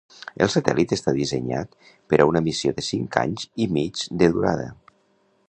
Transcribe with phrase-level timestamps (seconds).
[0.43, 1.77] El satèl·lit està dissenyat
[2.13, 4.67] per a una missió de cinc anys i mig de durada.